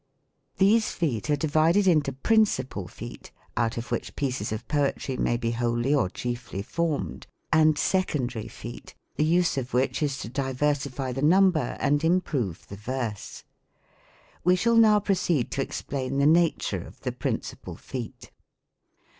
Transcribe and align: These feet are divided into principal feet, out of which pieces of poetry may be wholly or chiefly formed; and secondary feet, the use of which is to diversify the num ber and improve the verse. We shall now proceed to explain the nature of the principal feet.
These 0.57 0.93
feet 0.93 1.29
are 1.29 1.35
divided 1.35 1.85
into 1.85 2.11
principal 2.11 2.87
feet, 2.87 3.31
out 3.55 3.77
of 3.77 3.91
which 3.91 4.15
pieces 4.15 4.51
of 4.51 4.67
poetry 4.67 5.15
may 5.15 5.37
be 5.37 5.51
wholly 5.51 5.93
or 5.93 6.09
chiefly 6.09 6.63
formed; 6.63 7.27
and 7.53 7.77
secondary 7.77 8.47
feet, 8.47 8.95
the 9.17 9.23
use 9.23 9.59
of 9.59 9.75
which 9.75 10.01
is 10.01 10.17
to 10.21 10.27
diversify 10.27 11.11
the 11.11 11.21
num 11.21 11.51
ber 11.51 11.77
and 11.79 12.03
improve 12.03 12.67
the 12.67 12.77
verse. 12.77 13.43
We 14.43 14.55
shall 14.55 14.75
now 14.75 14.99
proceed 14.99 15.51
to 15.51 15.61
explain 15.61 16.17
the 16.17 16.25
nature 16.25 16.81
of 16.81 17.01
the 17.01 17.11
principal 17.11 17.75
feet. 17.75 18.31